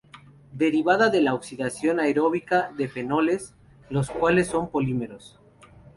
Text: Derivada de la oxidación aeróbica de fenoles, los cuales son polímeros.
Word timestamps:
Derivada 0.53 1.11
de 1.11 1.21
la 1.21 1.35
oxidación 1.35 1.99
aeróbica 1.99 2.71
de 2.75 2.87
fenoles, 2.89 3.53
los 3.91 4.09
cuales 4.09 4.47
son 4.47 4.71
polímeros. 4.71 5.39